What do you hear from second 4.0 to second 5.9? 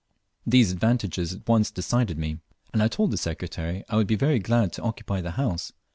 be very glad to occupy the house.